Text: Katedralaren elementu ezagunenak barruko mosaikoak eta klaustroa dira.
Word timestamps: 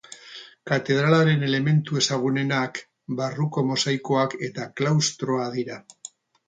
Katedralaren 0.69 1.45
elementu 1.49 1.99
ezagunenak 2.01 2.81
barruko 3.21 3.67
mosaikoak 3.71 4.39
eta 4.51 4.69
klaustroa 4.81 5.49
dira. 5.61 5.81